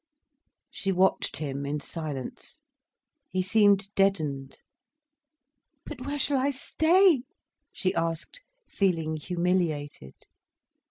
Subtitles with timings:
[0.71, 2.63] She watched him in silence.
[3.29, 4.57] He seemed deadened.
[5.85, 7.21] "But where shall I stay?"
[7.71, 10.15] she asked, feeling humiliated.